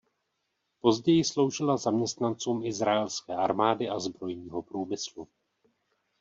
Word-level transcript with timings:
Později 0.79 1.23
sloužila 1.23 1.77
zaměstnancům 1.77 2.65
izraelské 2.65 3.35
armády 3.35 3.89
a 3.89 3.99
zbrojního 3.99 4.61
průmyslu. 4.61 5.27